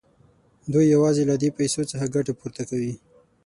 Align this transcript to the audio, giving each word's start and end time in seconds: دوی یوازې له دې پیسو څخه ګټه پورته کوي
دوی 0.71 0.85
یوازې 0.95 1.23
له 1.29 1.35
دې 1.41 1.49
پیسو 1.59 1.81
څخه 1.91 2.11
ګټه 2.15 2.33
پورته 2.39 2.61
کوي 2.69 2.93